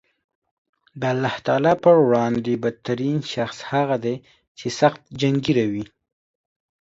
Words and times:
د 0.99 1.01
الله 1.13 1.35
تعالی 1.45 1.73
په 1.83 1.91
وړاندې 2.05 2.53
بد 2.63 2.75
ترین 2.87 3.17
شخص 3.33 3.57
هغه 3.71 3.95
دی 4.05 4.15
چې 4.57 4.67
سخت 4.79 5.01
جنګېره 5.21 5.65
وي 5.71 5.85